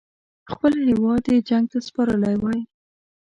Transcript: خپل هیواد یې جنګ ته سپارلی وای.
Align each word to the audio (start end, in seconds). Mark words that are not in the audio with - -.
خپل 0.51 0.71
هیواد 0.87 1.23
یې 1.31 1.37
جنګ 1.49 1.65
ته 1.71 1.77
سپارلی 1.87 2.35
وای. 2.39 2.59